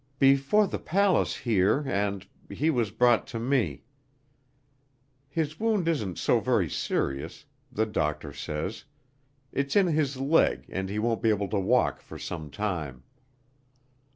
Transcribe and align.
"Before 0.17 0.65
the 0.65 0.79
palace 0.79 1.35
here 1.37 1.83
and 1.87 2.25
he 2.49 2.71
was 2.71 2.89
brought 2.89 3.27
to 3.27 3.39
me. 3.39 3.83
His 5.29 5.59
wound 5.59 5.87
isn't 5.87 6.17
so 6.17 6.39
very 6.39 6.67
serious, 6.67 7.45
the 7.71 7.85
doctor 7.85 8.33
says, 8.33 8.85
it's 9.51 9.75
in 9.75 9.85
his 9.85 10.17
leg 10.17 10.65
and 10.69 10.89
he 10.89 10.97
won't 10.97 11.21
be 11.21 11.29
able 11.29 11.49
to 11.49 11.59
walk 11.59 12.01
for 12.01 12.17
some 12.17 12.49
time." 12.49 13.03